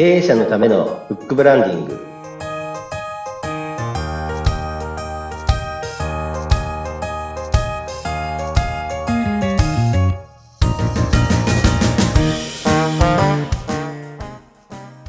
[0.00, 2.00] 経営者のためのフックブランディング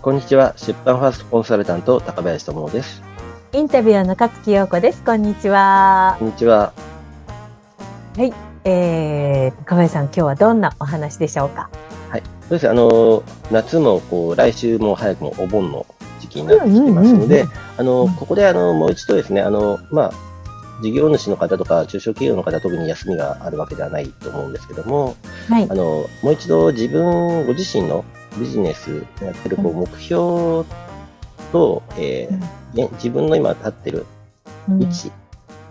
[0.00, 3.02] こんにちは出版ファーストコンサルタント高林智です
[3.52, 5.02] インタビュアーの勝木陽子です。
[5.04, 6.24] こんにちはこ。
[6.24, 6.72] んにちは
[8.16, 8.32] はい、
[8.64, 11.68] えー、高林さん、今日はどんなお話でしょうか？
[12.50, 15.86] はいそうですあの夏もこう来週も早くもお盆の
[16.20, 20.12] 時期になってきてますので、あのここであのもう一度ですねあのまあ
[20.82, 25.16] 事業主の方とか中小企業の方特に休みがあるわけではないと思うんですけども、
[25.48, 25.64] はい。
[25.68, 25.74] あ。
[25.74, 28.04] のもう一度自分ご自身の
[28.38, 30.64] ビジネスやってるこう目標
[31.52, 34.06] と、えーね自分の今立ってる
[34.68, 34.82] うん。
[34.82, 35.10] 位置、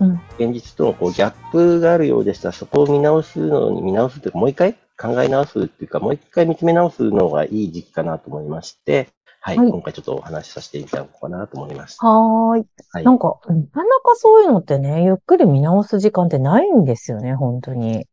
[0.00, 0.20] うん。
[0.38, 9.08] 現実とのこうギャップがあるようでしたら、そこを見直すのに見直すというか、もう一回考え直すっていうか、もう一回見つめ直すのがいい時期かなと思いまして、
[9.40, 12.06] はい、はい今回ちょっとお話しさせていただこうかなと思いました。
[12.06, 12.66] はーい。
[12.92, 18.06] はいなんか、なかなかそういうのってね、ゆっくり見直す時間ってないんですよね、本当に。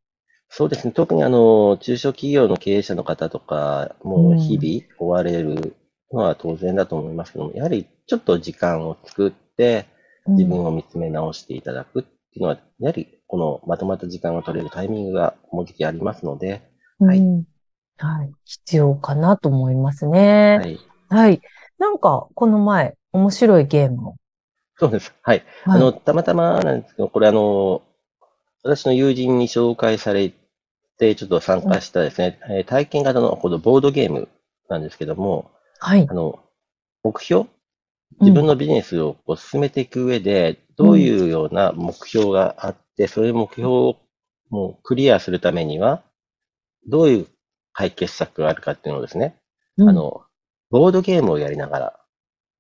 [0.50, 0.94] そうですね。
[0.94, 5.76] 特にあの、中小企業の経営者の方とか、もう日々追われる
[6.14, 9.88] のは当然だと思いますけども、やはりちょっと時間を作って、
[10.28, 16.62] 自分を見つめ直していただくっていうのは、やはりこのまとまった時間が取れるタイミングがもうじきありますので、
[17.00, 17.44] はいうん
[17.98, 18.32] はい。
[18.44, 20.60] 必要かなと思いますね。
[20.62, 20.80] はい。
[21.10, 21.42] はい。
[21.78, 24.16] なんか、この前、面白いゲームを。
[24.78, 25.14] そうです。
[25.22, 25.44] はい。
[25.64, 27.82] はいあの、たまたまなんですけど、これあの、
[28.64, 30.34] 私の友人に紹介され
[30.98, 34.28] て、ちょっと参加したですね、えー体験型のこのボードゲーム
[34.68, 36.14] なんですけども、はいあ。
[36.14, 36.40] の、
[37.04, 37.48] 目標？
[38.20, 43.96] 自分のビジネスをこう進めていく上で、どういうような目標があって、そういう目標を
[44.50, 46.04] もうクリアするためには、
[46.88, 47.28] どういう
[47.74, 49.36] 解決策があるかっていうのをですね、
[49.78, 50.24] うんあ、の、
[50.70, 52.00] ボードゲームをやりながら、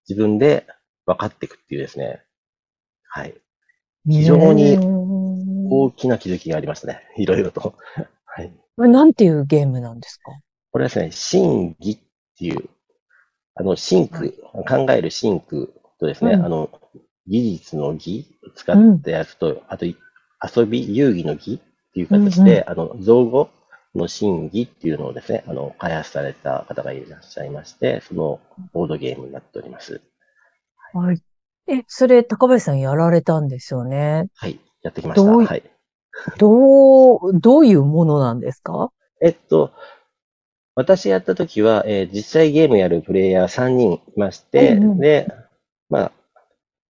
[0.07, 0.67] 自分で
[1.05, 2.21] 分かっていくっていうですね、
[3.08, 3.33] はい。
[4.08, 7.02] 非常にうん大きな気づきがありましたね。
[7.17, 7.75] いろいろと。
[8.25, 8.53] はい。
[8.77, 10.31] これなんていうゲームなんですか？
[10.71, 11.97] これはですね、審議っ
[12.37, 12.69] ていう、
[13.55, 14.35] あの、シンク、
[14.67, 16.69] 考えるシンクとですね、うんあの、
[17.27, 19.95] 技術の技を使ったやつと、あと、い
[20.55, 21.59] 遊び、遊戯の技っ
[21.93, 23.49] ていう形で、あの、造語
[23.98, 28.39] の審議っていうのをですね、あの、開発された方がいらっしゃいまして、その
[28.73, 30.02] ボードゲームになっております。
[30.94, 31.22] はい。
[31.67, 34.28] え、それ、高林さんやられたんですよね？
[34.36, 34.60] はい。
[34.82, 35.26] やってきました。
[35.26, 35.64] どういはい。
[36.38, 38.92] どう、どういうものなんですか？
[39.22, 39.72] えっと、
[40.76, 45.27] 私やったときは、えー実際ゲームやるプレイヤー3人いまして、うんうんで、
[45.89, 46.12] まあ、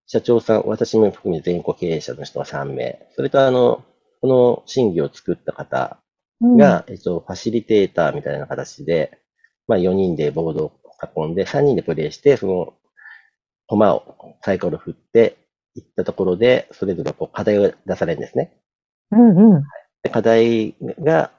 [0.07, 3.83] 社長さん、私も含め全国経営者の人が3名、それとあの、
[4.21, 5.97] この審議を作った方
[6.41, 9.19] が、えっと、ファシリテーターみたいな形で、
[9.67, 10.71] まあ4人でボードを
[11.25, 12.73] 囲んで、3人でプレイして、その、
[13.67, 15.37] コマをサイコロ振って
[15.75, 18.57] いったところで、それぞれこう課題を出されるんですね。
[19.11, 19.63] うんうん。
[20.03, 21.31] で課題が、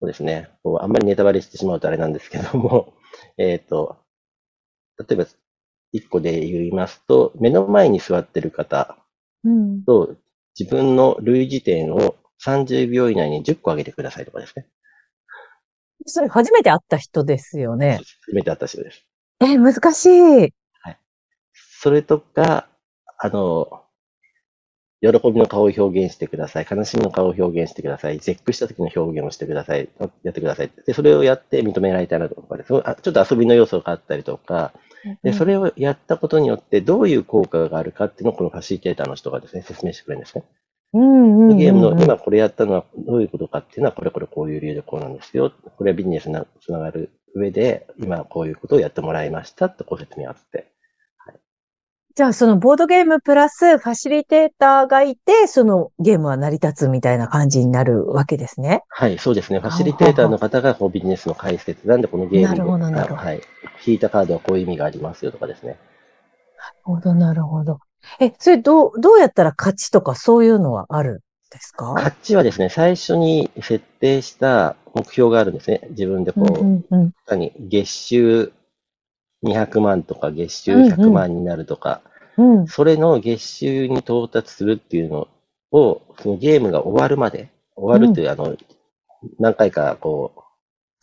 [0.00, 2.94] そうですね、こうあんまりネタバレしてしまうとあれなんですけども、
[3.38, 3.98] えっと、
[4.98, 5.26] 例えば、
[5.92, 8.98] 一個で言いますと、目の前に座ってる方
[9.44, 9.84] うん。
[9.84, 10.16] と
[10.58, 14.66] 自分の類似点を30秒以内に10個上げてくださいとかですね。
[16.06, 18.00] それ初めて会った人ですよね。
[18.26, 19.06] 初めてあった人です。
[19.40, 20.54] え、難しい。
[21.80, 22.68] それとか、
[23.18, 23.84] あの、
[25.02, 26.66] 喜びの顔を表現してください。
[26.70, 28.18] 悲しみの顔を表現してください。
[28.20, 29.88] 絶句した時の表現をしてください。
[30.22, 30.70] やってください。
[30.86, 32.74] で、それをやって認められたらとかです。
[32.88, 34.72] あちょっと遊びの要素があったりとか、
[35.22, 40.44] で、それをやったことによってどういう効果があるかっていうのをこのファシリテーターの人がですね、説明してくれるんですね。
[40.94, 41.58] うんうんうん。
[41.58, 45.52] ゲームの今これやったのはどういうことかっていうのは、これこれこういう理由でこうなんですよ。
[45.76, 50.74] これはビジネスにつながる上で、今こういうことをやってもらいましたってご説明があって。
[52.16, 58.84] じゃあ、そのボードゲームプラスファシリテーターがいて、そのゲームは成り立つみたいな感じになるわけですね。
[58.88, 59.58] はい、そうですね。
[59.58, 63.40] ファシリテーターの方がこうビジネスの解説なんで、このゲームなるほどで、なるほどはい。
[63.84, 65.70] 引いたカードはこういう意味がありますよとかですね。
[65.70, 65.78] なる
[66.84, 67.80] ほど、なるほど。
[68.20, 71.18] え、それどう、どうやったら勝ちとかそういうのはあるん
[71.50, 71.92] ですか？
[71.94, 75.80] 勝ちはですね、最初に設定した目標があるんですね。
[75.90, 78.52] 自分でこう、うんうん何月収
[79.44, 82.02] 200万とか月収100万になるとか、
[82.36, 82.60] うん。
[82.60, 82.66] うん。
[82.66, 85.28] それの月収に到達するっていうの
[85.72, 88.56] を、そのゲームが終わるまで、終わるっていう、あの、
[89.38, 90.32] 何回かこ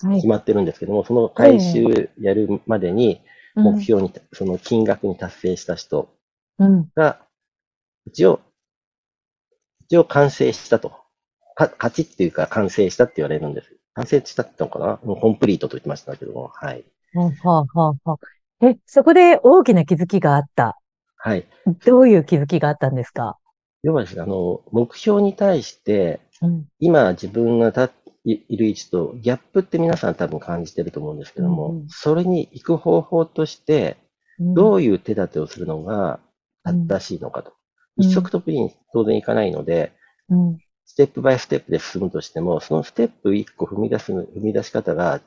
[0.04, 0.28] う、はい決。
[0.28, 3.22] まってるんですけども、その回収やるまでに、
[3.56, 6.10] 目標に、その金額に達成した人
[6.60, 6.90] うん。
[6.96, 7.20] が、
[8.06, 8.40] 一応、
[9.82, 10.94] 一応完成したと。
[11.56, 13.76] か勝ちっていうか完成したって言われるんです。
[13.94, 15.16] 完成したって言ったのかな？
[15.16, 16.86] コンプリートと言ってましたけども、はい。
[17.14, 18.18] はあ、はあ、はあ、は
[18.62, 18.68] あ。
[18.68, 20.80] え、そこで大きな気づきがあった。
[21.18, 21.46] はい。
[21.86, 23.38] どういう気づきがあったんですか？
[23.84, 26.66] 要はですね、あの、目標に対して、うん。
[26.80, 33.98] 今自分が立っている位置とギャップって皆さん多分感じてると思うんですけども、うんうんそれに行く方法として、
[34.40, 36.20] どういう手立てをするのが
[36.64, 37.52] 正しいのかと。
[37.52, 37.56] うん
[37.98, 39.92] 一足飛びに当然いかないので、
[40.30, 40.60] うん。
[40.86, 45.22] ステップバイステップで進むとしても、そのステップ一個踏み出す、踏み出し方が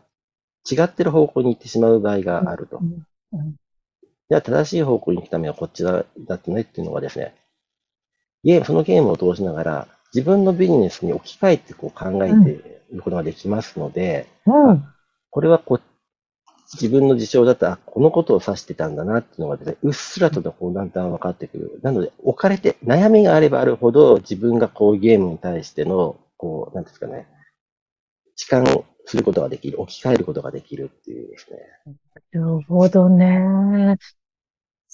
[0.71, 2.81] 違ってる方向に行ってしまう場合があると。
[4.31, 7.35] じゃあ正しい方向に行くためにはこっちだだとねっていうのがですね、
[8.43, 14.85] ゲーム、そのゲームを通しながら、自分のビジネスに置き換えてこう考えていくことができますので、うん。
[15.31, 15.83] これはこう
[16.75, 21.81] 自分の事象だったら、あこのことを指してたんだなっていうのがですね、うっすらとこうだんだん分かってくる。
[21.83, 27.27] なので、置かれて、悩みがあればあるほど、自分がこうゲームに対しての、こう、なんですかね、
[28.37, 31.59] 痴漢をすることができる、置き換えることができるっていうですね。
[32.33, 33.97] なるほどね。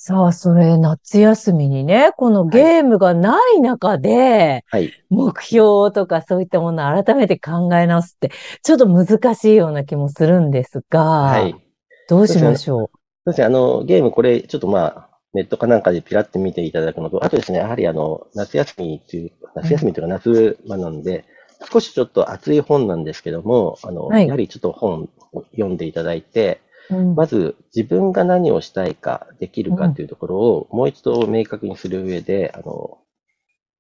[0.02, 4.90] さあ、それ、夏休みにね、このゲームがない中で、はい。
[5.10, 8.30] 目標とかそういったものを改めて考え直すって、
[8.62, 11.69] ちょっと難しいような気もするんですが、はい。
[12.10, 12.90] どうしましょ
[13.24, 21.24] そうですね、あの、ゲームこれ、ちょっとまあ、ネットかなんかでピラって見ていただくのと、あとですね、やはりあの、夏休みっていう、夏休みというか夏場なんで、
[21.70, 24.26] 少しちょっと熱い本なんですけども、あの、はい。
[24.26, 26.60] やはりちょっと本を読んでいただいて、
[26.90, 26.96] う。
[26.96, 27.14] うん。
[27.14, 32.98] まず自分が何をしたいか、できるかっていうところをもう一度明確にする上で、あの、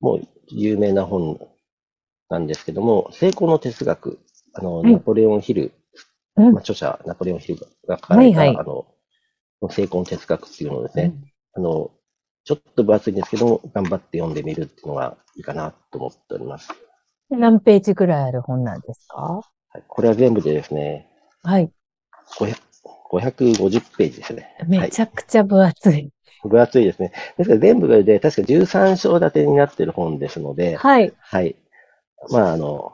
[0.00, 1.40] もう有名な本
[2.28, 4.20] なんですけども、成功の哲学、
[4.52, 4.92] あの、はい。
[4.92, 5.72] ナポレオンヒル、
[6.36, 8.86] うんまあ、著者、ナポレオンヒルが書かれた、はいはいあの、
[9.70, 11.14] 成功の哲学っていうのをですね、
[11.54, 11.90] あの、
[12.44, 16.68] ちょっと分厚いんですけども、頑張って読んでみるっていうのがいいかなと思っております。
[17.28, 19.16] 何ページぐらいある本なんですか？
[19.22, 21.08] はい、これは全部でですね、
[21.42, 21.70] はい。
[22.38, 22.56] 500
[23.10, 24.54] 550ページですね。
[24.58, 26.10] はいめちゃくちゃ分厚い。
[26.42, 27.12] 分厚いですね。
[27.36, 31.12] ですから全部で確か13章立てになっている本ですので、はい。
[31.18, 31.56] はい。
[32.30, 32.92] まあ、あの、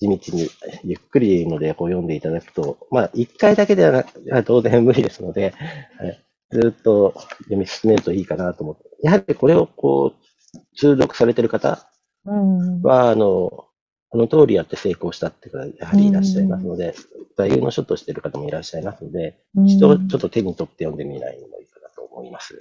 [0.00, 0.48] 地道に
[0.84, 5.54] ゆっくりので、こう読んでいただくと、まあ、1回だけではな当然無理ですので、
[5.98, 8.84] はいずっと読み進めるといいかなと思って。
[9.02, 11.90] やはりこれをこう、通読されている方
[12.24, 12.82] うん。
[12.82, 13.66] は、あの、
[14.10, 16.94] この通りやって成功したって方、やはりいらっしゃいますので、
[17.36, 22.54] 座右の書としている方もいらっしゃいますので、一度ちょっと手に取って読んでみないのもいいかなと思います。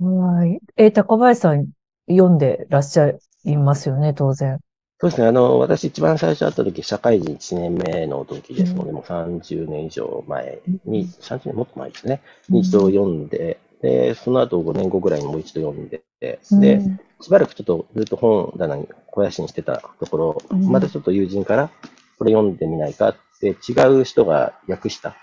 [0.00, 0.60] はい。
[0.76, 1.66] えー高林さん
[2.08, 3.12] 読んでらっしゃ
[3.44, 4.60] いますよね、当然。
[4.98, 5.26] そうですね。
[5.26, 21.70] あの、私一番最初会った時、社会人1年目の時ですので、もう30年以上前に、30年もっと前ですね、に一度読んで、で、その後5年後ぐらいにもう一度読んで、で、うんしばらくちょっとずっと本棚に肥やしにしてたところ、うんまたちょっと友人から、
[22.18, 25.16] これ読んでみないかって、違う人が訳した、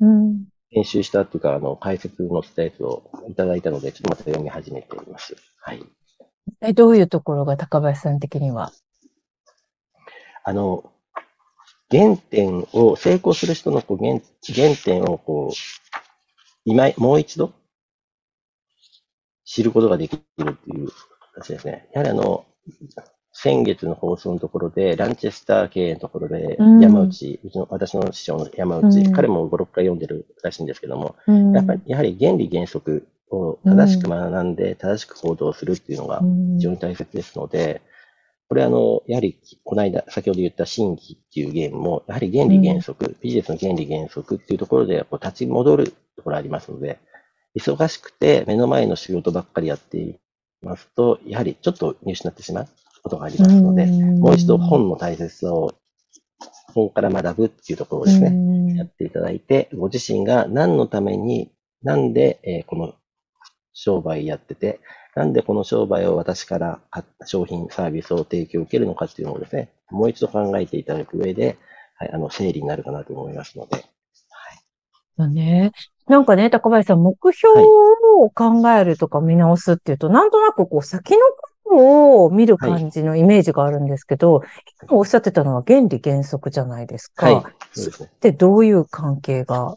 [0.00, 0.44] うん。
[0.70, 5.36] 編集したっていうか、あの、解説載せたやつをいただいたので、ちょっとまた読み始めています。
[5.60, 5.84] はい。
[6.62, 8.72] え、どういうところが高林さん的には？
[10.44, 10.90] あの、
[11.90, 16.00] 原点を、成功する人のこう原原点をこう、
[16.64, 17.52] 今、もう一度
[19.44, 20.88] 知ることができるっていう
[21.34, 21.88] 形ですね。
[21.92, 22.44] やはりあの、
[23.32, 26.80] 先月の放送のところで、ランチェスター系のところで、うん。
[26.80, 29.12] 山内、うちの私の師匠の山内、うん。
[29.12, 31.52] 彼も5、6回読んでるらしいんですけども、うん。
[31.52, 36.56] やっぱり、やはり原理原則を正しく学んで、正しく行動するっていうのがうん。
[36.56, 37.82] 非常に大切ですので、
[38.50, 46.98] これあの、やはり、この間、先ほど言った新規っていうゲームも、やはり原理原則、ビジネスの原理原則っていうところで、こう立ち戻るところありますので、
[47.56, 50.16] 忙しくて目の前の仕事ばっかりやってい
[50.62, 52.68] ますと、やはりちょっと見失ってしまう
[53.04, 55.72] ことがありますので、もう一度本の大切さを、
[56.74, 61.52] 本から学ぶっていうところをですね、ねやっていただいて、ご自身が何のために、
[61.84, 62.94] なんで、えーこの
[63.72, 64.80] 商売やってて、
[65.14, 66.80] なんでこの商売を私から
[67.24, 71.58] 商品、サービスを提供を受けるのかっていうのをですね、もう一度考えていただく上で、
[71.96, 73.84] はい、あの、整理になるかなと思いますので、
[75.20, 75.72] だね。
[76.08, 84.42] なんかね、高林さん、目標を考えるとか見直すっていうと、なんとなくこう先のことを見る感じのイメージがあるんですけど、
[84.88, 87.32] 今おっしゃってたのは原理原則じゃないですか。
[87.32, 88.10] はい、そうですね。
[88.20, 89.76] で、どういう関係が？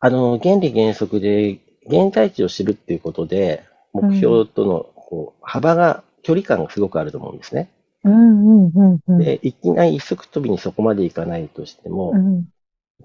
[0.00, 7.68] あの、原理原則で、現在地を知るっていうことで、目標との、こう、幅が、距離感がすごくあると思うんですね。
[8.04, 9.18] うんうんうんうん。
[9.18, 12.48] で、いきなり一足飛びにそこまでいかないとしても、うん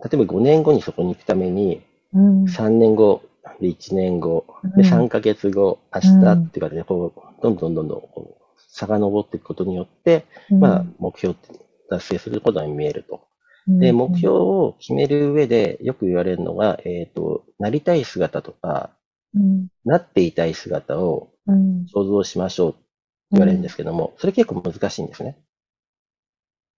[0.01, 1.81] 例えば5年後にそこに行くために、
[2.13, 3.21] うん3年後、
[3.59, 4.45] で1年後、
[4.77, 11.59] でうん3ヶ月後、明日っていうかで、こう、どんどんどんどんこう遡っていくことによって、まあ、目標って
[11.89, 13.21] 達成することが見えると。
[13.77, 18.89] で、目標を決める上でよく言われるのが、えっ、ー、と、なりたい姿とか、
[19.35, 21.29] うん、なっていたい姿を
[21.93, 22.79] 想像しましょうって
[23.33, 25.37] 言われるんですけども、それ結構難しいんですね。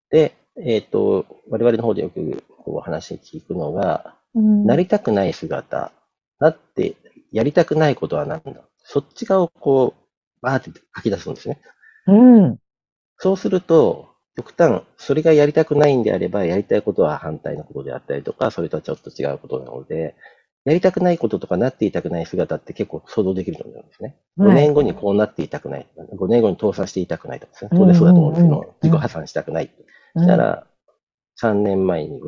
[0.10, 5.94] で、えっ、ー、と、我々の方でよくこう話聞くのが、うん、なりたくない姿、
[6.40, 6.96] なって
[7.32, 8.62] やりたくないことは何だ？
[8.84, 10.02] そっち側をこう、
[10.42, 11.62] バーって書き出すんですね。
[12.08, 12.58] うん。
[13.18, 20.16] そうすると、極端、それがやりたくないんであれば、やりたいことは反対のことであったりとか、それとはちょっと違うことなので、
[20.64, 24.16] やりたくないこととかなっていたくない姿って結構想像できると思うんですね。
[24.38, 25.88] 5年後にこうなっていたくない。
[25.98, 27.72] 5年後に倒産していたくないとかですね。
[27.74, 29.72] 当然そうだと思うんですけど、自己破産したくない。
[30.16, 30.68] そしたら、
[31.42, 32.22] 3年前に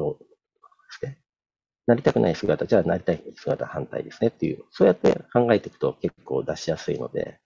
[1.85, 7.39] なりたくない姿、じゃあなりたい姿反対ですねっていう、そうやって考えていくと結構出しやすいので、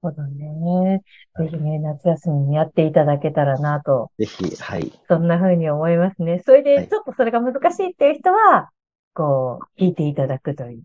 [0.00, 1.02] ほどね。
[1.38, 4.10] ぜひね、夏休みにやっていただけたらなと。
[4.18, 4.92] ぜひ、はい。
[5.08, 6.42] そんな風に思いますね。
[6.44, 8.70] それで、ちょっとそれが難しいっていう人は、
[9.14, 10.82] こう、聞いていただくという。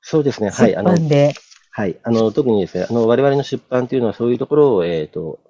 [0.00, 0.70] そうですね、はい。
[0.70, 1.34] 出版で。
[1.70, 1.98] はい。
[2.02, 5.40] あの、特にですね、あの、我々の出版っていうのはそういうところを、えっ、ー、と、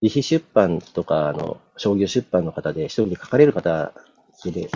[0.00, 3.92] 自費出版とか、あの、商業出版の方で一人で書かれる方
[4.44, 4.70] で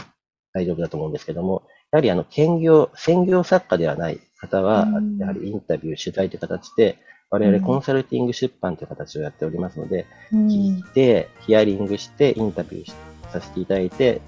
[0.53, 6.99] 大丈夫だと思うんですけども、やはりあの、兼業、専業作家ではない方は、やはりインタビュー、取材という形で、
[7.31, 12.93] 我々コンサルティング出版という形をやっておりますので、うん、聞いて、ヒアリングして、インタビュー
[13.33, 14.21] させていただいて、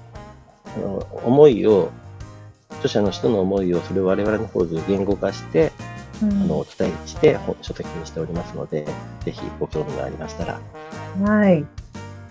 [0.77, 1.91] あの思いを、
[2.77, 5.73] 著者の人の思いを、それを我々の方で言語化して、
[6.23, 8.87] うん、あのお伝えして、書籍にしておりますので、
[9.25, 10.61] ぜひご興味がありましたら。
[11.25, 11.65] はい。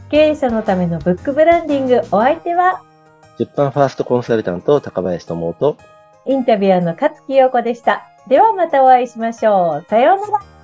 [0.10, 2.82] 経営者のためのブックブランディング、お相手は？
[3.38, 5.78] 出版ファーストコンサルタント、高林智と、
[6.26, 8.08] インタビュアーの勝木陽子でした。
[8.28, 9.86] ではまたお会いしましょう。
[9.90, 10.61] さようなら。